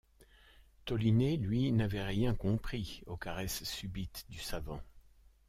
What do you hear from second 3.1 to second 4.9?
caresses subites du savant.